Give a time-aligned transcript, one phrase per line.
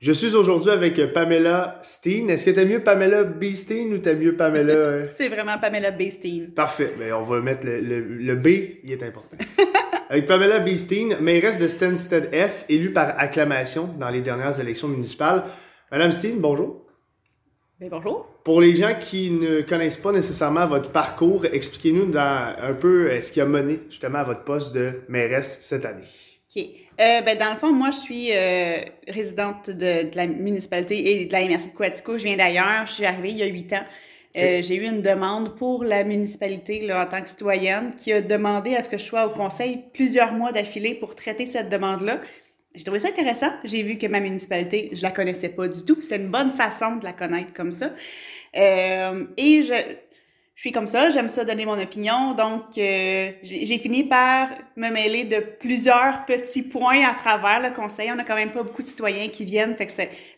[0.00, 2.30] Je suis aujourd'hui avec Pamela Steen.
[2.30, 3.44] Est-ce que t'aimes mieux Pamela B.
[3.46, 4.72] Steen ou t'aimes mieux Pamela...
[4.76, 6.02] euh, C'est vraiment Pamela B.
[6.10, 6.52] Steen.
[6.52, 6.94] Parfait.
[6.98, 8.46] Mais on va mettre le, le- le B,
[8.84, 9.36] il est important.
[10.08, 10.68] avec Pamela B.
[10.76, 15.42] Steen, mairesse de Stansted S, élue par acclamation dans les dernières élections municipales.
[15.90, 16.84] Madame Steen, bonjour.
[17.80, 18.24] Ben, bonjour.
[18.44, 23.20] Pour les gens qui ne connaissent pas nécessairement votre parcours, expliquez-nous dans un peu euh,
[23.20, 26.04] ce qui a mené justement à votre poste de mairesse cette année.
[26.56, 26.62] OK.
[27.00, 31.26] Euh, ben, dans le fond, moi, je suis euh, résidente de, de la municipalité et
[31.26, 32.18] de la MRC de Quatico.
[32.18, 32.86] Je viens d'ailleurs.
[32.86, 33.84] Je suis arrivée il y a huit ans.
[34.36, 38.20] Euh, J'ai eu une demande pour la municipalité là, en tant que citoyenne qui a
[38.20, 42.20] demandé à ce que je sois au conseil plusieurs mois d'affilée pour traiter cette demande-là.
[42.74, 43.50] J'ai trouvé ça intéressant.
[43.64, 45.98] J'ai vu que ma municipalité, je la connaissais pas du tout.
[46.00, 47.90] C'est une bonne façon de la connaître comme ça.
[48.56, 49.72] Euh, et je,
[50.58, 52.34] je suis comme ça, j'aime ça donner mon opinion.
[52.34, 58.10] Donc, euh, j'ai fini par me mêler de plusieurs petits points à travers le conseil.
[58.10, 59.76] On n'a quand même pas beaucoup de citoyens qui viennent.
[59.76, 59.92] Fait que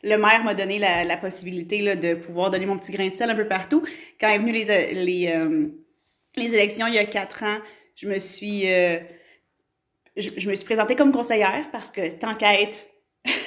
[0.07, 3.15] le maire m'a donné la, la possibilité là, de pouvoir donner mon petit grain de
[3.15, 3.83] sel un peu partout.
[4.21, 5.69] Quand est venu les, les, euh,
[6.37, 7.57] les élections il y a quatre ans,
[7.97, 8.99] je me suis, euh,
[10.19, 12.89] je, je me suis présentée comme conseillère parce que tant qu'à être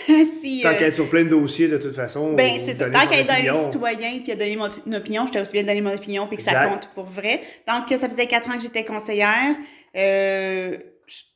[0.42, 2.34] si, Tant euh, qu'à être sur plein de dossiers, de toute façon.
[2.34, 2.90] ben, c'est ça.
[2.90, 5.64] Tant qu'à être dans les citoyens puis à donner mon, une opinion, j'étais aussi bien
[5.64, 7.42] de donner mon opinion puis que ça compte pour vrai.
[7.68, 9.56] Donc, ça faisait quatre ans que j'étais conseillère.
[9.96, 10.78] Euh,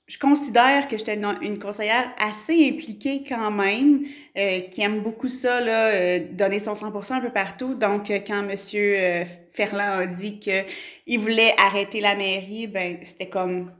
[0.08, 4.04] je, considère que j'étais une, une conseillère assez impliquée quand même,
[4.38, 7.76] euh, qui aime beaucoup ça, là, euh, donner son 100% un peu partout.
[7.76, 13.30] Donc, euh, quand Monsieur euh, Ferland a dit qu'il voulait arrêter la mairie, ben, c'était
[13.30, 13.72] comme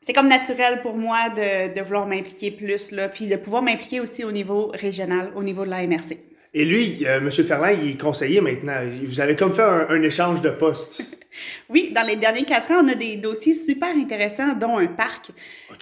[0.00, 4.00] c'est comme naturel pour moi de, de vouloir m'impliquer plus, là, puis de pouvoir m'impliquer
[4.00, 6.18] aussi au niveau régional, au niveau de la MRC.
[6.54, 7.30] Et lui, euh, M.
[7.30, 8.80] Ferland, il est conseiller maintenant.
[9.04, 11.02] Vous avez comme fait un, un échange de postes.
[11.68, 15.30] Oui, dans les derniers quatre ans, on a des dossiers super intéressants, dont un parc.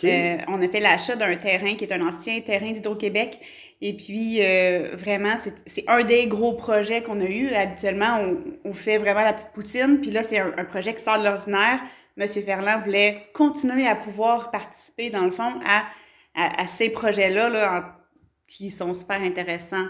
[0.03, 3.39] Euh, on a fait l'achat d'un terrain qui est un ancien terrain d'Hydro-Québec.
[3.81, 7.51] Et puis, euh, vraiment, c'est c'est un des gros projets qu'on a eu.
[7.51, 10.01] Habituellement, on, on fait vraiment la petite poutine.
[10.01, 11.81] Puis là, c'est un, un projet qui sort de l'ordinaire.
[12.17, 15.85] Monsieur Ferland voulait continuer à pouvoir participer, dans le fond, à,
[16.35, 17.85] à, à ces projets-là, là, en-
[18.49, 19.87] qui sont super intéressants.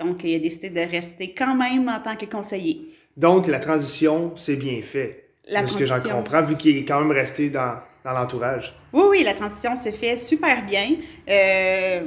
[0.00, 2.88] Donc, il a décidé de rester quand même en tant que conseiller.
[3.16, 5.30] Donc, la transition, c'est bien fait.
[5.50, 8.74] La de ce que j'en comprends, vu qu'il est quand même resté dans, dans l'entourage.
[8.92, 10.96] Oui, oui, la transition se fait super bien.
[11.28, 12.06] Euh,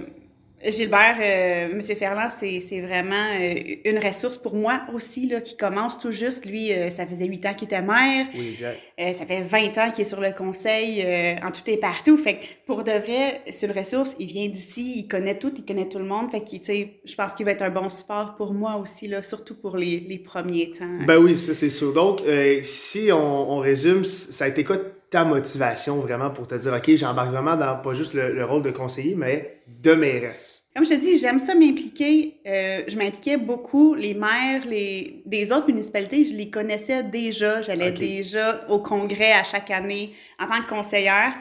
[0.69, 1.81] Gilbert, euh, M.
[1.81, 6.45] Ferland, c'est vraiment euh, une ressource pour moi aussi, là, qui commence tout juste.
[6.45, 8.27] Lui, euh, ça faisait huit ans qu'il était maire.
[8.33, 8.79] Oui, exact.
[9.17, 11.03] Ça fait 20 ans qu'il est sur le conseil,
[11.43, 12.17] en tout et partout.
[12.17, 14.15] Fait que pour de vrai, c'est une ressource.
[14.19, 16.29] Il vient d'ici, il connaît tout, il connaît tout le monde.
[16.29, 19.07] Fait que, tu sais, je pense qu'il va être un bon support pour moi aussi,
[19.07, 20.99] là, surtout pour les, les premiers temps.
[21.07, 21.93] Ben oui, ça c'est sûr.
[21.93, 22.21] Donc,
[22.61, 24.77] si on, on résume, ça a été quoi
[25.11, 28.63] ta motivation vraiment pour te dire, OK, j'embarque vraiment dans pas juste le, le rôle
[28.63, 30.63] de conseiller, mais de mairesse?
[30.73, 32.39] Comme je te dis, j'aime ça m'impliquer.
[32.47, 33.93] Euh, je m'impliquais beaucoup.
[33.93, 37.61] Les maires les, des autres municipalités, je les connaissais déjà.
[37.61, 41.33] J'allais déjà au congrès à chaque année en tant que conseillère.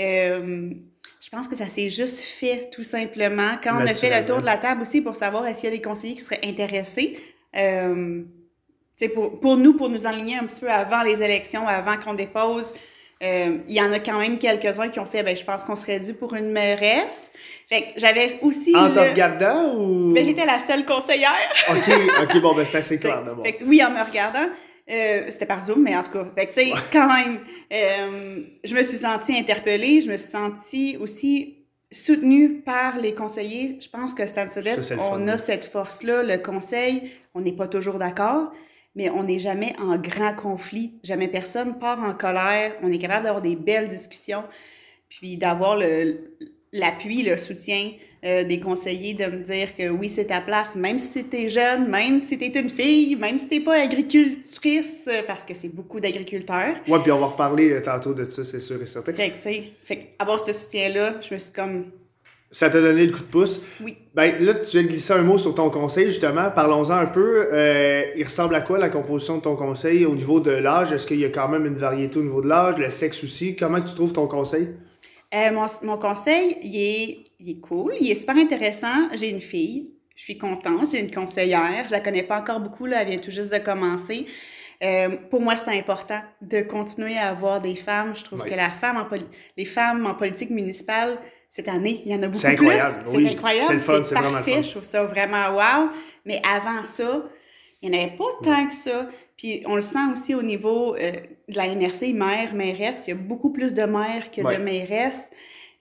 [0.00, 0.70] Euh,
[1.20, 3.52] je pense que ça s'est juste fait, tout simplement.
[3.62, 5.72] Quand on a fait le tour de la table aussi pour savoir est-ce qu'il y
[5.72, 7.16] a des conseillers qui seraient intéressés.
[7.56, 8.24] Euh,
[9.14, 12.72] pour, pour nous, pour nous enligner un petit peu avant les élections, avant qu'on dépose,
[13.22, 15.76] euh, il y en a quand même quelques-uns qui ont fait, ben, je pense qu'on
[15.76, 17.30] serait dû pour une mairesse.
[17.68, 18.74] Fait que j'avais aussi.
[18.76, 20.12] En te le- regardant ou?
[20.12, 21.30] ben, j'étais la seule conseillère.
[21.70, 23.44] OK, OK, bon, ben c'est assez clair d'abord.
[23.44, 24.48] fait que oui, en me regardant,
[24.90, 27.38] euh, c'était par Zoom, mais en tout cas, fait que, tu sais, quand même,
[27.72, 31.58] euh, je me suis sentie interpellée, je me suis sentie aussi
[31.90, 33.78] soutenue par les conseillers.
[33.80, 34.46] Je pense que Stan
[35.12, 38.50] on a cette force-là, le conseil, on n'est pas toujours d'accord,
[38.94, 40.94] mais on n'est jamais en grand conflit.
[41.02, 42.74] Jamais personne part en colère.
[42.82, 44.44] On est capable d'avoir des belles discussions,
[45.08, 46.36] puis d'avoir le
[46.72, 47.92] l'appui, le soutien
[48.24, 51.88] euh, des conseillers de me dire que oui, c'est ta place, même si t'es jeune,
[51.88, 56.00] même si t'es une fille, même si t'es pas agricultrice, euh, parce que c'est beaucoup
[56.00, 56.76] d'agriculteurs.
[56.88, 59.12] Ouais, puis on va reparler euh, tantôt de ça, c'est sûr et certain.
[59.12, 61.86] Fait que, tu sais, avoir ce soutien-là, je me suis comme,
[62.52, 63.60] Ça t'a donné le coup de pouce?
[63.82, 63.96] oui.
[64.14, 66.50] Ben là, tu viens de glisser un mot sur ton conseil, justement.
[66.50, 67.48] Parlons-en un peu.
[67.50, 70.92] Euh, il ressemble à quoi la composition de ton conseil au niveau de l'âge?
[70.92, 73.56] Est-ce qu'il y a quand même une variété au niveau de l'âge, le sexe aussi?
[73.56, 74.68] Comment tu trouves ton conseil?
[75.34, 79.08] Euh, mon, mon conseil, il est, il est cool, il est super intéressant.
[79.16, 82.84] J'ai une fille, je suis contente, j'ai une conseillère, je la connais pas encore beaucoup,
[82.84, 84.26] là, elle vient tout juste de commencer.
[84.84, 88.14] Euh, pour moi, c'est important de continuer à avoir des femmes.
[88.14, 88.50] Je trouve Oui.
[88.50, 89.06] que la femme en
[89.56, 91.16] les femmes en politique municipale,
[91.54, 93.16] cette année, il y en a beaucoup C'est incroyable, plus.
[93.16, 93.24] oui.
[93.24, 93.66] C'est incroyable.
[93.66, 94.54] C'est le fun, c'est vraiment le parfait.
[94.54, 94.62] fun.
[94.62, 95.90] Je trouve ça vraiment wow.
[96.24, 97.24] Mais avant ça,
[97.82, 99.06] il n'y en avait pas tant que ça.
[99.36, 101.10] Puis on le sent aussi au niveau euh,
[101.48, 103.04] de la MRC, maire, mairesse.
[103.06, 104.56] Il y a beaucoup plus de maires que Ouais.
[104.56, 105.28] de mairesses.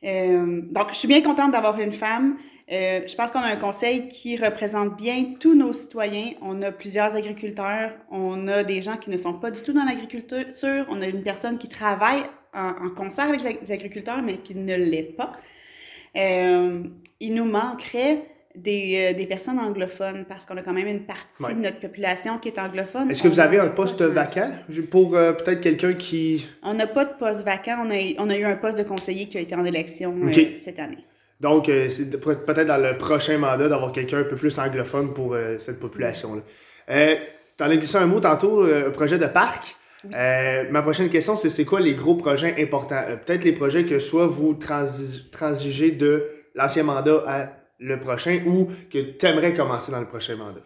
[0.03, 2.35] Euh, donc, je suis bien contente d'avoir une femme.
[2.69, 6.31] Euh, je pense qu'on a un conseil qui représente bien tous nos citoyens.
[6.41, 9.85] On a plusieurs agriculteurs, on a des gens qui ne sont pas du tout dans
[9.85, 14.75] l'agriculture, on a une personne qui travaille en, concert avec les agriculteurs, mais qui ne
[14.75, 15.31] l'est pas.
[16.17, 16.83] Euh,
[17.19, 18.23] il nous manquerait
[18.55, 22.37] des, euh, des, personnes anglophones parce qu'on a quand même une partie de notre population
[22.37, 23.09] qui est anglophone.
[23.09, 24.51] Est-ce que vous avez un poste vacant?
[24.89, 26.45] Pour euh, peut-être quelqu'un qui...
[26.63, 27.85] On n'a pas de poste vacant.
[27.85, 30.15] On a, on a eu un poste de conseiller qui a été en élection
[30.57, 31.05] cette année.
[31.39, 35.79] Donc, c'est peut-être dans le prochain mandat d'avoir quelqu'un un peu plus anglophone pour cette
[35.79, 36.41] population-là.
[37.57, 39.75] tu en as glissé un mot tantôt, un projet de parc?
[40.13, 43.03] Euh, ma prochaine question, c'est c'est quoi les gros projets importants?
[43.07, 47.49] Euh, peut-être les projets que soit vous transigez de l'ancien mandat à
[47.79, 50.61] le prochain ou que tu aimerais commencer dans le prochain mandat.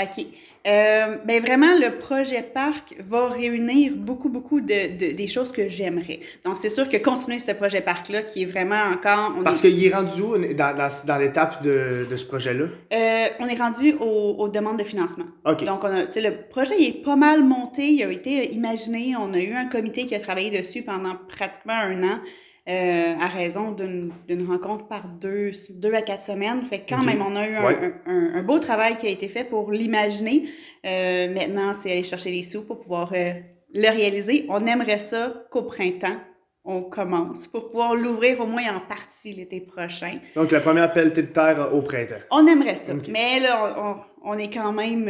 [0.00, 0.26] OK.
[0.66, 5.68] Euh, ben vraiment, le projet Parc va réunir beaucoup, beaucoup de, de des choses que
[5.68, 6.20] j'aimerais.
[6.44, 9.34] Donc, c'est sûr que continuer ce projet Parc-là, qui est vraiment encore...
[9.44, 12.64] Parce qu'il est rendu où dans, dans, dans l'étape de, de, ce projet-là?
[12.92, 15.26] Euh, on est rendu aux, aux, demandes de financement.
[15.46, 15.64] OK.
[15.64, 19.14] Donc, on a, le projet il est pas mal monté, il a été imaginé.
[19.16, 22.20] On a eu un comité qui a travaillé dessus pendant pratiquement un an.
[22.68, 26.60] Euh, à raison d'une rencontre par deux, deux à quatre semaines.
[26.64, 29.44] Fait que quand même, on a eu un, un, beau travail qui a été fait
[29.44, 30.42] pour l'imaginer.
[30.84, 33.32] Euh, maintenant, c'est aller chercher les sous pour pouvoir euh,
[33.74, 34.44] le réaliser.
[34.50, 36.18] On aimerait ça qu'au printemps,
[36.62, 40.18] on commence pour pouvoir l'ouvrir au moins en partie l'été prochain.
[40.34, 42.16] Donc, la première pelletée de terre au printemps.
[42.30, 42.92] On aimerait ça.
[43.10, 43.76] Mais là,
[44.22, 45.08] on, on, est quand même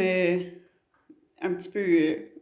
[1.41, 2.38] un petit peu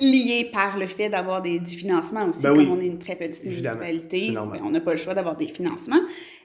[0.00, 3.44] lié par le fait d'avoir du financement aussi, ben comme on est une très petite
[3.44, 6.00] municipalité, ben, on n'a pas le choix d'avoir des financements.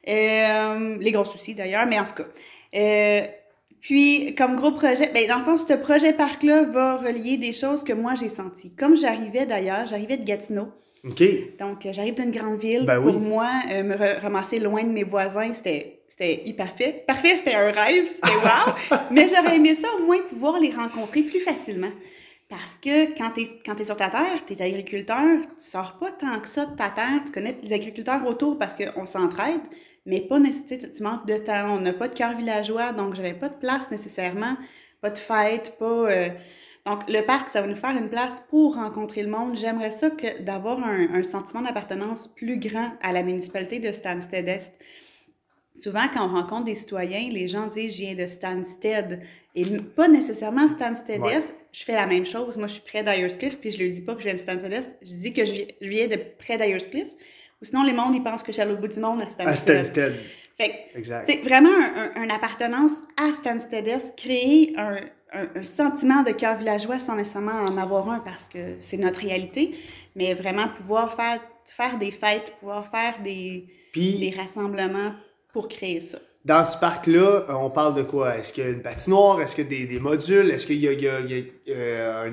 [0.08, 2.28] Euh, les gros soucis d'ailleurs, mais en tout cas.
[2.76, 3.22] Euh,
[3.80, 7.84] puis, comme gros projet, ben, dans le fond, ce projet parc-là va relier des choses
[7.84, 8.74] que moi j'ai senties.
[8.76, 10.70] Comme j'arrivais d'ailleurs, j'arrivais de Gatineau.
[11.08, 11.24] OK.
[11.60, 12.84] Donc, j'arrive d'une grande ville.
[12.84, 17.04] Ben Pour moi, euh, me ramasser loin de mes voisins, c'était c'était hyper parfait.
[17.08, 18.30] Parfait, c'était un rêve, c'était
[18.92, 18.98] wow.
[19.12, 21.92] mais j'aurais aimé ça au moins pouvoir les rencontrer plus facilement.
[22.58, 26.40] Parce que quand tu es, sur ta terre, tu es agriculteur, tu sors pas tant
[26.40, 29.60] que ça de ta terre, tu connais les agriculteurs autour parce qu'on s'entraide,
[30.06, 33.34] mais pas nécessairement, tu manques de temps, on n'a pas de cœur villageois, donc j'avais
[33.34, 34.56] pas de place nécessairement,
[35.02, 36.10] pas de fête, pas...
[36.10, 36.30] Euh,
[36.86, 39.58] donc, le parc, ça va nous faire une place pour rencontrer le monde.
[39.58, 44.76] J'aimerais ça que d'avoir un, un, sentiment d'appartenance plus grand à la municipalité de Stansted-Est.
[45.76, 49.20] Souvent, quand on rencontre des citoyens, les gens disent «je viens de Stansted».
[49.56, 49.66] Et
[49.96, 52.58] pas nécessairement Stansted Est, je fais la même chose.
[52.58, 54.72] Moi, je suis près d'Ayerscliff, puis je ne dis pas que je viens de Stansted
[54.72, 57.08] Est, je dis que je viens de près d'Ayerscliff.
[57.62, 59.30] Ou sinon, les mondes, ils pensent que je suis à l'autre bout du monde à
[59.30, 60.14] Stansted.
[60.58, 60.88] Fait
[61.26, 61.70] c'est vraiment
[62.16, 65.00] une un, appartenance à Stansted Est, créer un,
[65.34, 69.76] un, sentiment de cœur villageois sans nécessairement en avoir un parce que c'est notre réalité,
[70.16, 75.14] mais vraiment pouvoir faire, faire des fêtes, pouvoir faire des, des rassemblements
[75.52, 76.20] pour créer ça.
[76.46, 78.38] Dans ce parc-là, euh, on parle de quoi?
[78.38, 79.42] Est-ce qu'il y a une patinoire?
[79.42, 80.52] Est-ce qu'il y a des, modules?
[80.52, 82.30] Est-ce qu'il y a, euh,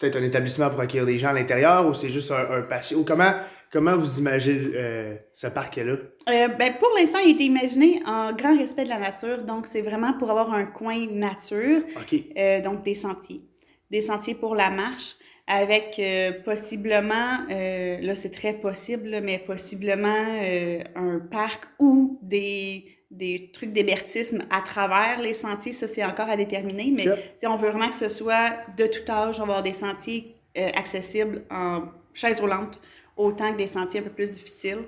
[0.00, 3.04] peut-être un établissement pour accueillir des gens à l'intérieur ou c'est juste un, patio?
[3.04, 3.34] Comment,
[3.70, 5.96] comment vous imaginez euh, ce parc-là?
[6.26, 9.42] ben pour l'instant, il a été imaginé en grand respect de la nature.
[9.44, 11.82] Donc, c'est vraiment pour avoir un coin nature.
[12.64, 13.42] donc, des sentiers.
[13.90, 15.16] Des sentiers pour la marche
[15.46, 16.00] avec
[16.44, 20.24] possiblement, là c'est très possible, mais possiblement
[20.94, 26.36] un parc ou des des trucs d'hébertisme à travers les sentiers, ça c'est encore à
[26.36, 27.06] déterminer, mais
[27.36, 30.34] si on veut vraiment que ce soit de tout âge, on va avoir des sentiers
[30.56, 31.82] euh, accessibles en
[32.14, 32.80] chaise roulante,
[33.16, 34.84] autant que des sentiers un peu plus difficiles.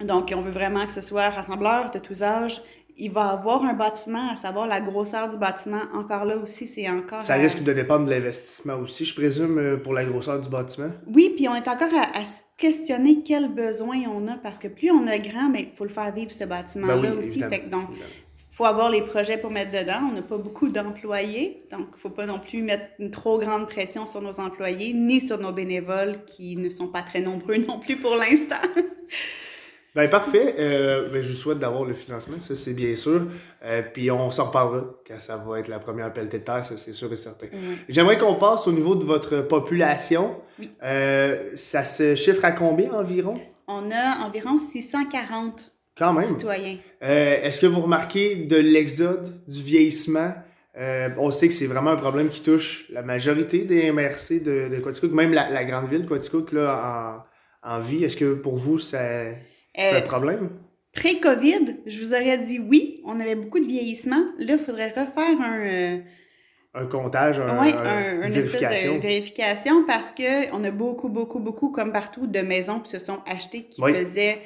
[0.00, 2.60] Donc, on veut vraiment que ce soit rassembleur de tous âges
[2.96, 5.80] il va avoir un bâtiment, à savoir la grosseur du bâtiment.
[5.94, 7.22] Encore là aussi, c'est encore.
[7.22, 10.90] Ça risque de dépendre de l'investissement aussi, je présume, euh, pour la grosseur du bâtiment.
[11.06, 14.90] Oui, puis on est encore à, se questionner quels besoins on a, parce que plus
[14.90, 17.40] on a grand, mais il faut le faire vivre, ce bâtiment-là ben aussi.
[17.40, 17.88] Fait donc,
[18.52, 20.08] il faut avoir les projets pour mettre dedans.
[20.10, 23.38] On n'a pas beaucoup d'employés, donc il ne faut pas non plus mettre une trop
[23.38, 27.56] grande pression sur nos employés, ni sur nos bénévoles qui ne sont pas très nombreux
[27.68, 28.56] non plus pour l'instant.
[29.94, 30.54] Ben parfait.
[30.58, 33.22] Euh, ben, je vous souhaite d'avoir le financement, ça c'est bien sûr.
[33.62, 36.78] Euh, puis on s'en reparlera quand ça va être la première pelletée de terre, ça
[36.78, 37.48] c'est sûr et certain.
[37.88, 40.36] J'aimerais qu'on passe au niveau de votre population.
[40.82, 43.34] Euh, ça se chiffre à combien environ?
[43.68, 46.26] On a environ 640 quand même.
[46.26, 46.78] citoyens.
[47.00, 50.32] Est-ce que vous remarquez de l'exode, du vieillissement?
[51.18, 55.14] on sait que c'est vraiment un problème qui touche la majorité des MRC de, de
[55.14, 57.26] même la, grande ville de Quaticook là,
[57.62, 58.04] en, en vie.
[58.04, 58.98] Est-ce que pour vous, ça
[59.74, 60.50] c'est un euh, problème?
[60.92, 64.24] Pré-COVID, je vous aurais dit oui, on avait beaucoup de vieillissement.
[64.38, 65.60] Là, il faudrait refaire un.
[65.60, 65.98] Euh,
[66.74, 68.94] un comptage, un, une, vérification.
[68.94, 73.18] de vérification parce qu'on a beaucoup, beaucoup, beaucoup, comme partout, de maisons qui se sont
[73.26, 74.40] achetées qui faisaient.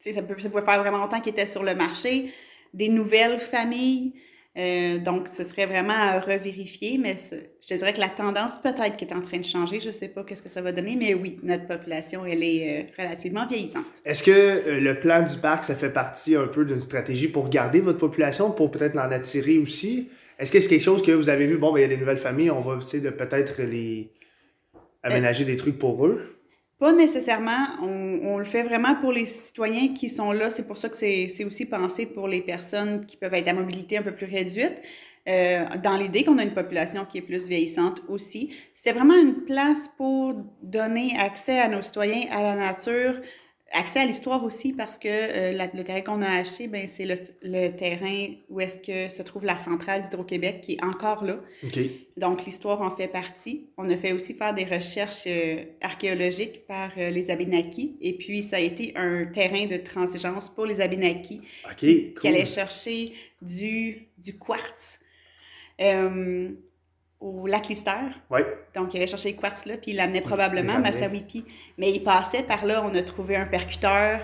[0.00, 2.32] Tu sais, ça, ça pouvait faire vraiment longtemps qu'ils étaient sur le marché.
[2.72, 4.14] des nouvelles familles.
[4.56, 7.16] Euh, donc, ce serait vraiment à revérifier, mais
[7.60, 9.80] je te dirais que la tendance peut-être qui est en train de changer.
[9.80, 12.82] Je ne sais pas qu'est-ce que ça va donner, mais oui, notre population, elle est
[12.82, 13.84] euh, relativement vieillissante.
[14.04, 17.48] Est-ce que euh, le plan du parc, ça fait partie un peu d'une stratégie pour
[17.48, 20.08] garder votre population, pour peut-être l'en attirer aussi?
[20.38, 21.96] Est-ce que c'est quelque chose que vous avez vu, bon, ben, il y a des
[21.96, 24.10] nouvelles familles, on va essayer de peut-être les
[25.02, 26.33] aménager des trucs pour eux?
[26.84, 27.64] Pas nécessairement.
[27.80, 30.50] On, le fait vraiment pour les citoyens qui sont là.
[30.50, 33.96] C'est pour ça que c'est aussi pensé pour les personnes qui peuvent être à mobilité
[33.96, 34.82] un peu plus réduite.
[35.26, 38.54] Euh, dans l'idée qu'on a une population qui est plus vieillissante aussi.
[38.74, 43.14] C'était vraiment une place pour donner accès à nos citoyens à la nature,
[43.72, 47.06] accès à l'histoire aussi parce que euh, le terrain qu'on a acheté, ben, c'est
[47.42, 51.40] le, terrain où est-ce que se trouve la centrale d'Hydro-Québec qui est encore là.
[52.16, 53.68] Donc l'histoire en fait partie.
[53.76, 58.42] On a fait aussi faire des recherches euh, archéologiques par euh, les Abénakis et puis
[58.42, 61.40] ça a été un terrain de transigence pour les Abénakis
[61.76, 65.00] qui, qui allaient chercher du, du quartz
[67.24, 67.90] au lac Lister.
[68.30, 68.40] Oui.
[68.74, 71.44] Donc, il allait chercher les quartz là, puis il l'amenait probablement à Massawipi.
[71.78, 74.20] Mais il passait par là, on a trouvé un percuteur,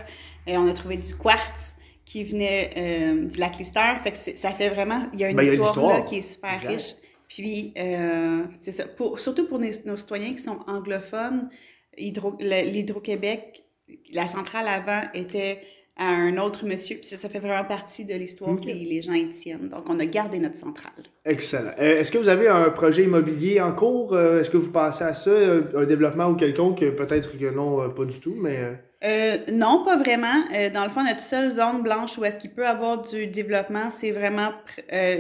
[0.47, 3.95] et on a trouvé du quartz qui venait euh, du lac Lister.
[4.03, 5.03] Fait que ça fait vraiment.
[5.15, 6.95] Il y a une, ben, histoire, là qui est super riche.
[7.27, 8.85] Puis, euh, c'est ça.
[8.85, 11.49] Pour, surtout pour nos, citoyens qui sont anglophones,
[11.97, 13.65] l'Hydro-Québec,
[14.13, 15.63] la centrale avant était
[15.97, 16.97] à un autre monsieur.
[16.97, 19.69] Puis ça, fait vraiment partie de l'histoire que les, gens y tiennent.
[19.69, 20.93] Donc, on a gardé notre centrale.
[21.25, 21.73] Excellent.
[21.79, 24.15] Euh, est-ce que vous avez un projet immobilier en cours?
[24.15, 25.31] Euh, est-ce que vous pensez à ça?
[25.31, 26.81] Euh, un développement ou quelconque?
[26.81, 28.81] Peut-être que non, pas du tout, mais...
[29.03, 30.45] non, pas vraiment.
[30.75, 34.11] dans le fond, notre seule zone blanche où est-ce qu'il peut avoir du développement, c'est
[34.11, 34.53] vraiment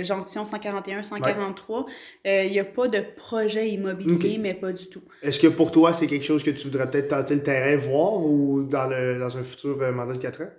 [0.00, 1.86] jonction 141-143.
[2.24, 5.02] Il n'y a pas de projet immobilier, mais pas du tout.
[5.22, 8.24] Est-ce que pour toi, c'est quelque chose que tu voudrais peut-être tenter le terrain, voir,
[8.24, 10.50] ou dans, le, dans un futur mandat de 4 ans?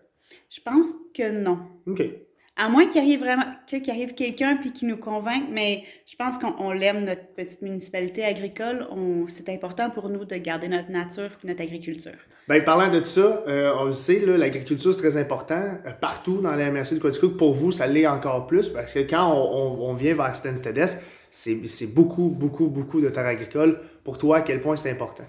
[0.50, 1.60] Je pense que non.
[1.88, 2.04] OK.
[2.64, 6.38] À moins qu'il arrive vraiment qu'il arrive quelqu'un puis qui nous convainque, mais je pense
[6.38, 8.88] qu'on l'aime, notre petite municipalité agricole.
[9.30, 12.12] C'est important pour nous de garder notre nature et notre agriculture.
[12.48, 16.52] Bien, parlant de ça, euh, on le sait, l'agriculture, c'est très important euh, partout dans
[16.52, 17.30] la MRC de Quatico.
[17.30, 21.00] Pour vous, ça l'est encore plus parce que quand on, on, vient vers Stanstedes,
[21.32, 23.80] c'est beaucoup, beaucoup, beaucoup de terres agricoles.
[24.04, 25.26] Pour toi, à quel point c'est important?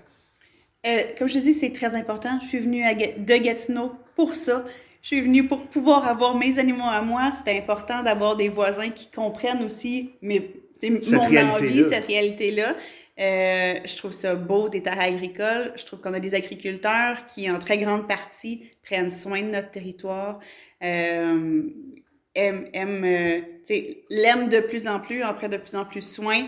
[0.87, 2.39] Euh, comme je dis, c'est très important.
[2.43, 4.67] Je suis venue de Gatineau pour ça.
[5.03, 7.33] Je suis venue pour pouvoir avoir mes animaux à moi.
[7.33, 12.77] C'est important d'avoir des voisins qui comprennent aussi mes, mon envie, cette réalité-là.
[13.19, 15.73] Euh, je trouve ça beau des terres agricoles.
[15.77, 19.71] Je trouve qu'on a des agriculteurs qui, en très grande partie, prennent soin de notre
[19.71, 20.39] territoire,
[20.83, 21.63] euh,
[22.35, 23.41] aiment, aiment euh,
[24.09, 26.47] l'aiment de plus en plus, en prennent de plus en plus soin.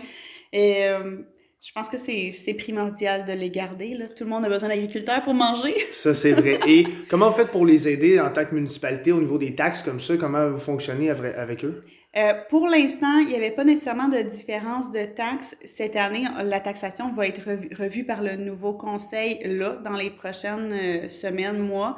[0.53, 1.17] Et euh,
[1.65, 3.95] je pense que c'est primordial de les garder.
[3.95, 4.07] Là.
[4.07, 5.73] Tout le monde a besoin d'agriculteurs pour manger.
[5.91, 6.59] ça, c'est vrai.
[6.67, 9.81] Et comment vous faites pour les aider en tant que municipalité au niveau des taxes
[9.81, 10.15] comme ça?
[10.15, 11.81] Comment vous fonctionnez avec eux?
[12.17, 15.57] Euh, pour l'instant, il n'y avait pas nécessairement de différence de taxes.
[15.65, 17.41] Cette année, la taxation va être
[17.75, 21.95] revue, par le nouveau conseil là, dans les prochaines euh, semaines, mois.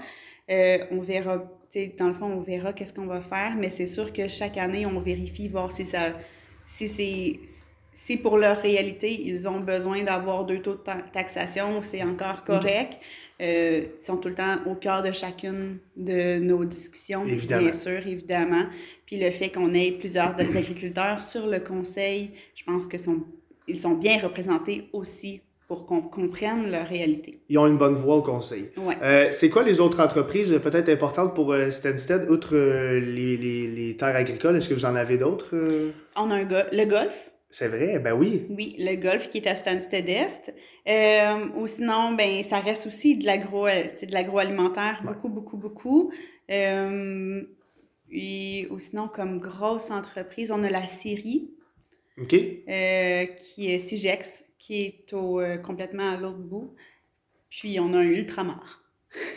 [0.50, 1.44] Euh, on verra,
[2.00, 4.86] dans le fond, on verra qu'est-ce qu'on va faire, mais c'est sûr que chaque année,
[4.86, 6.14] on vérifie, voir si ça
[6.70, 7.40] si c'est
[8.00, 13.00] si pour leur réalité, ils ont besoin d'avoir deux taux de taxation, c'est encore correct.
[13.42, 18.06] Euh, ils sont tout le temps au cœur de chacune de nos discussions, bien sûr,
[18.06, 18.66] évidemment.
[19.08, 23.24] Puis le fait qu'on ait plusieurs agriculteurs sur le conseil, je pense que sont,
[23.68, 27.40] ils sont bien représentés aussi pour qu'on comprenne leur réalité.
[27.50, 28.70] Ils ont une bonne voix au conseil.
[28.78, 28.96] Ouais.
[29.02, 33.68] Euh, c'est quoi les autres entreprises peut-être importantes pour euh, Stansted, outre euh, les, les,
[33.68, 34.56] les, terres agricoles?
[34.56, 35.56] Est-ce que vous en avez d'autres?
[36.16, 37.32] On a un le golf.
[37.50, 38.46] C'est vrai, ben oui.
[38.50, 40.54] Oui, le golf qui est à Stansted Est.
[40.88, 46.12] Euh, ou sinon, ben, ça reste aussi de euh, l'agroalimentaire, beaucoup, beaucoup, beaucoup.
[46.52, 47.42] Euh,
[48.12, 51.52] et, ou sinon, comme grosse entreprise, on a la Syrie.
[52.20, 52.34] OK.
[52.34, 56.76] Euh, qui est Sigex, qui est au, complètement à l'autre bout.
[57.50, 58.84] Puis on a un Ultramar.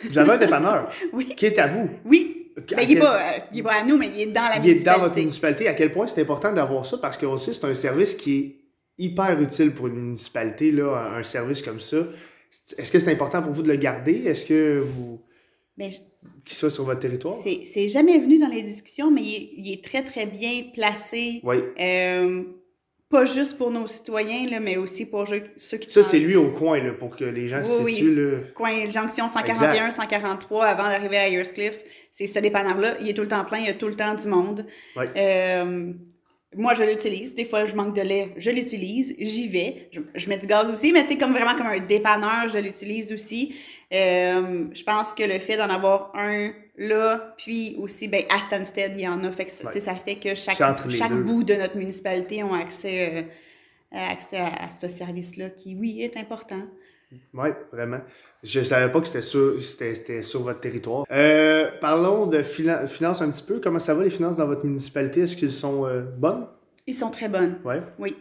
[0.03, 0.91] Vous avez un dépanneur?
[1.13, 1.33] oui.
[1.35, 1.89] Qui est à vous?
[2.03, 2.40] Oui.
[2.75, 4.81] Mais il n'est pas, euh, pas, à nous, mais il est dans la il municipalité.
[4.81, 5.67] Il est dans votre municipalité.
[5.67, 6.97] À quel point c'est important d'avoir ça?
[6.97, 8.55] Parce que aussi, c'est un service qui est
[8.97, 11.97] hyper utile pour une municipalité, là, un service comme ça.
[12.77, 14.25] Est-ce que c'est important pour vous de le garder?
[14.25, 15.21] Est-ce que vous...
[15.77, 15.89] Mais
[16.45, 17.35] Qu'il soit sur votre territoire?
[17.43, 21.39] C'est jamais venu dans les discussions, mais il est, très, très bien placé.
[21.43, 21.57] Oui.
[21.79, 22.43] Euh,
[23.11, 25.91] pas juste pour nos citoyens, là, mais aussi pour ceux qui...
[25.91, 28.15] Ça, c'est lui au coin, là, pour que les gens se situent.
[28.15, 31.77] Le coin jonction 141, 143, avant d'arriver à Earscliff.
[32.09, 32.95] C'est ce dépanneur-là.
[33.01, 34.65] Il est tout le temps plein, il y a tout le temps du monde.
[34.97, 35.93] Euh,
[36.55, 37.35] moi, je l'utilise.
[37.35, 39.15] Des fois, je manque de lait, je l'utilise.
[39.19, 39.89] J'y vais.
[40.15, 43.55] Je, mets du gaz aussi, mais c'est comme vraiment comme un dépanneur, je l'utilise aussi.
[43.93, 48.93] Euh, je pense que le fait d'en avoir un là, puis aussi, ben, à Stansted,
[48.95, 49.31] il y en a.
[49.31, 49.79] Fait que, ça- Ouais.
[49.79, 50.55] fait que chaque,
[50.89, 53.21] chaque bout de notre municipalité ont accès, euh,
[53.97, 56.61] a accès à, à ce service-là qui, oui, est important.
[57.33, 57.99] Oui, vraiment.
[58.41, 61.03] Je savais pas que c'était sur, c'était, c'était sur votre territoire.
[61.11, 63.59] Euh, parlons de finan- finances un petit peu.
[63.59, 65.21] Comment ça va les finances dans votre municipalité?
[65.21, 65.81] Est-ce qu'elles sont
[66.17, 66.47] bonnes?
[66.87, 67.59] Ils sont très bonnes.
[67.65, 67.81] Ouais.
[67.99, 68.15] Oui.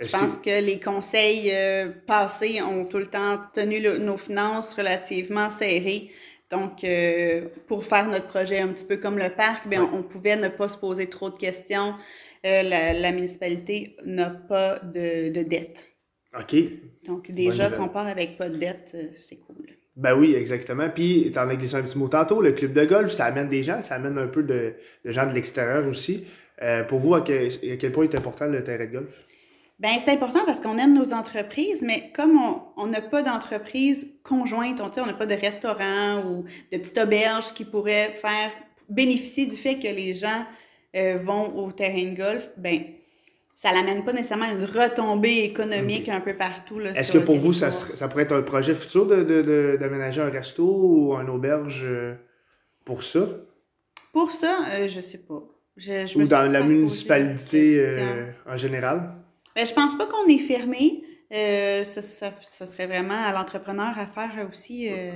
[0.00, 0.60] Je pense que...
[0.62, 6.08] les conseils euh, passés ont tout le temps tenu le- nos finances relativement serrées.
[6.50, 9.88] Donc, euh, pour faire notre projet un petit peu comme le parc, ben, Ouais.
[9.92, 11.94] on, on pouvait ne pas se poser trop de questions.
[12.44, 15.88] Euh, la, la municipalité n'a pas de, de dette.
[16.38, 16.56] OK.
[17.06, 19.66] Donc, déjà qu'on part avec pas de dette, c'est cool.
[19.96, 20.88] Ben oui, exactement.
[20.88, 23.62] Puis, t'en as glissé un petit mot tantôt, le club de golf, ça amène des
[23.62, 26.24] gens, ça amène un peu de, de gens de l'extérieur aussi.
[26.62, 29.24] Euh, pour vous, à quel, à quel point est important le terrain de golf?
[29.80, 32.38] Ben c'est important parce qu'on aime nos entreprises, mais comme
[32.76, 37.64] on- n'a pas d'entreprise conjointe, on n'a pas de restaurant ou de petite auberge qui
[37.64, 38.50] pourrait faire
[38.90, 40.44] bénéficier du fait que les gens
[40.96, 42.82] euh, vont au terrain de golf, ben
[43.56, 46.80] ça l'amène pas nécessairement une retombée économique un peu partout.
[46.80, 47.70] Est-ce que pour vous, ça,
[48.08, 52.14] pourrait être un projet futur de, de, de- d'aménager un resto ou une auberge euh,
[52.84, 53.20] pour ça?
[54.12, 55.42] Pour ça, euh, je sais pas.
[55.76, 59.12] Je, je ou dans la municipalité euh, en général?
[59.56, 61.02] Ben, je pense pas qu'on est fermé.
[61.32, 64.88] Euh, ça, ça, ça serait vraiment à l'entrepreneur à faire aussi.
[64.90, 65.10] euh,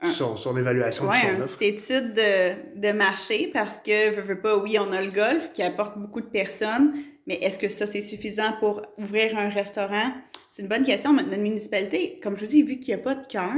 [0.00, 1.56] Un- Son, son évaluation Ouais, de son une offre.
[1.58, 5.52] petite étude de, de marché parce que, veux, veux pas, oui, on a le golf
[5.52, 6.92] qui apporte beaucoup de personnes,
[7.26, 10.12] mais est-ce que ça, c'est suffisant pour ouvrir un restaurant?
[10.50, 11.12] C'est une bonne question.
[11.12, 13.54] Notre municipalité, comme je vous dis, vu qu'il n'y a pas de cœur,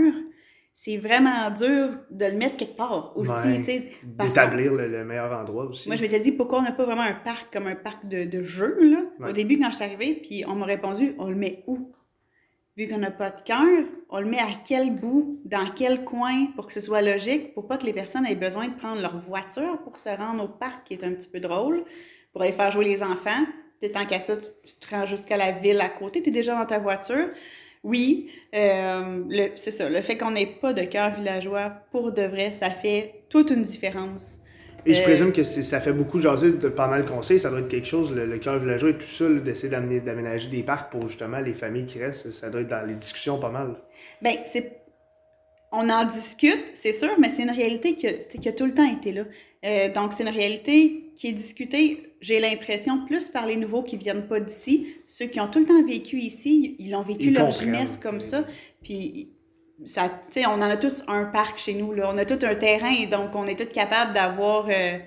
[0.76, 3.90] c'est vraiment dur de le mettre quelque part aussi, Ouais.
[4.02, 5.88] D'établir le, le meilleur endroit aussi.
[5.88, 8.24] moi, je m'étais dit pourquoi on n'a pas vraiment un parc comme un parc de,
[8.24, 9.30] de jeux, là, Ouais.
[9.30, 11.92] au début quand je suis arrivée, puis on m'a répondu on le met où?
[12.76, 16.46] Vu qu'on n'a pas de cœur, on le met à quel bout, dans quel coin,
[16.56, 19.16] pour que ce soit logique, pour pas que les personnes aient besoin de prendre leur
[19.16, 21.84] voiture pour se rendre au parc, qui est un petit peu drôle,
[22.32, 23.46] pour aller faire jouer les enfants.
[23.92, 26.58] Tant qu'à ça, tu, tu te rends jusqu'à la ville à côté, tu es déjà
[26.58, 27.28] dans ta voiture.
[27.84, 29.88] Oui, euh, le- c'est ça.
[29.88, 33.62] Le fait qu'on n'ait pas de cœur villageois, pour de vrai, ça fait toute une
[33.62, 34.38] différence.
[34.86, 37.60] Et je Euh, présume que ça fait beaucoup jaser de- pendant le conseil, ça doit
[37.60, 41.06] être quelque chose, le, le cœur villageois et tout ça, d'essayer d'aménager des parcs pour
[41.06, 43.76] justement les familles qui restent, ça doit être dans les discussions pas mal.
[44.20, 44.80] Ben, c'est.
[45.76, 48.74] On en discute, c'est sûr, mais c'est une réalité qui a, qui a tout le
[48.74, 49.24] temps été là.
[49.64, 53.96] Euh, donc, c'est une réalité qui est discutée, j'ai l'impression, plus par les nouveaux qui
[53.96, 54.94] viennent pas d'ici.
[55.06, 58.20] Ceux qui ont tout le temps vécu ici, ils ont vécu Ils leur jeunesse comme
[58.20, 58.44] ça.
[58.82, 59.36] Puis,
[59.84, 62.10] ça, tu sais, on en a tous un parc chez nous, là.
[62.12, 64.68] On a tout un terrain, et donc on est tous capables d'avoir.
[64.70, 64.98] euh,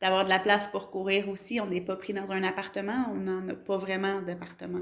[0.00, 1.60] d'avoir de la place pour courir aussi.
[1.60, 4.80] On n'est pas pris dans un appartement, on n'en a pas vraiment d'appartement.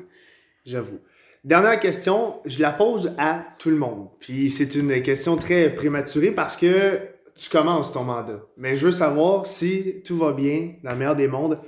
[0.64, 1.01] J'avoue.
[1.44, 4.09] Dernière question, je la pose à tout le monde.
[4.18, 7.01] Puis c'est une question très prématurée parce que
[7.37, 8.40] tu commences ton mandat.
[8.57, 11.59] Mais je veux savoir si tout va bien, dans le meilleur des mondes,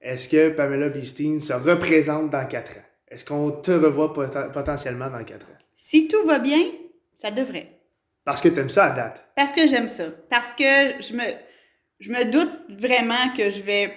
[0.00, 2.84] est-ce que Pamela Beasteen se représente dans quatre ans?
[3.08, 5.58] Est-ce qu'on te revoit poten- potentiellement dans quatre ans?
[5.74, 6.60] Si tout va bien,
[7.16, 7.72] ça devrait.
[8.24, 9.24] Parce que t'aimes ça à date.
[9.36, 10.04] Parce que j'aime ça.
[10.30, 10.64] Parce que
[11.00, 11.22] je me,
[12.00, 13.92] je me doute vraiment que je vais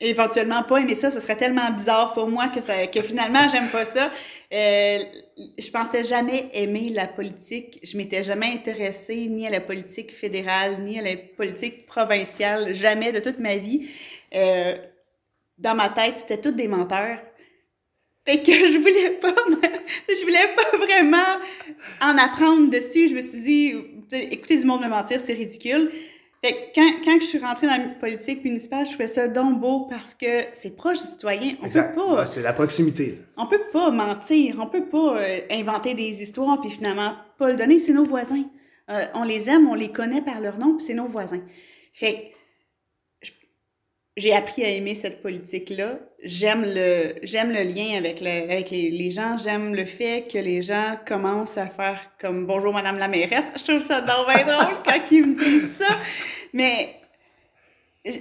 [0.00, 1.10] éventuellement pas aimer ça.
[1.10, 4.10] Ce serait tellement bizarre pour moi que, ça, que finalement, j'aime pas ça.
[4.52, 4.98] Euh,
[5.58, 7.80] je pensais jamais aimer la politique.
[7.82, 12.74] Je m'étais jamais intéressée ni à la politique fédérale, ni à la politique provinciale.
[12.74, 13.88] Jamais de toute ma vie.
[14.34, 14.76] Euh,
[15.58, 17.18] dans ma tête, c'était tous des menteurs.
[18.26, 19.34] Fait que je voulais pas,
[20.08, 21.38] je voulais pas vraiment
[22.00, 23.08] en apprendre dessus.
[23.08, 23.74] Je me suis dit,
[24.12, 25.90] écouter du monde me mentir, c'est ridicule.
[26.44, 29.60] Fait que quand, quand je suis rentrée dans la politique municipale, je trouvais ça donc
[29.60, 31.54] beau parce que c'est proche du citoyen.
[31.62, 31.94] On Exact.
[31.94, 33.06] peut pas, Ouais, c'est la proximité.
[33.12, 33.42] là.
[33.42, 37.56] on peut pas mentir, on peut pas euh, inventer des histoires puis finalement pas le
[37.56, 37.78] donner.
[37.78, 38.44] C'est nos voisins.
[38.90, 41.40] Euh, on les aime, on les connaît par leur nom, puis c'est nos voisins.
[41.94, 42.32] Fait
[44.16, 45.98] j'ai appris à aimer cette politique-là.
[46.24, 49.36] J'aime le, j'aime le lien avec, le, avec les, les gens.
[49.36, 53.44] J'aime le fait que les gens commencent à faire comme bonjour Madame la mairesse.
[53.58, 55.98] Je trouve ça donc bien drôle quand ils me disent ça.
[56.54, 56.94] Mais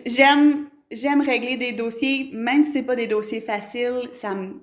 [0.05, 4.09] j'aime, j'aime régler des dossiers, même si c'est pas des dossiers faciles.
[4.11, 4.59] Ça me,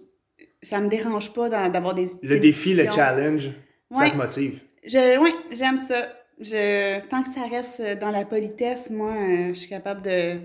[0.62, 3.50] ça me dérange pas d'avoir des Le défi, le challenge,
[3.94, 4.60] ça te motive.
[4.84, 5.96] Je, oui, j'aime ça.
[6.38, 10.36] Je, tant que ça reste dans la politesse, moi, euh, je suis capable de,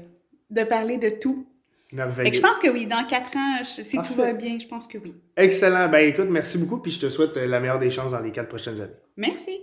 [0.50, 1.46] de parler de tout.
[1.92, 2.34] Merveilleux.
[2.34, 4.12] je pense que oui, dans quatre ans, je- si Parfait.
[4.14, 5.14] tout va bien, je pense que oui.
[5.38, 5.88] Excellent.
[5.90, 8.32] Ben écoute, merci beaucoup, puis je te souhaite euh, la meilleure des chances dans les
[8.32, 8.94] quatre prochaines années.
[9.18, 9.60] Merci.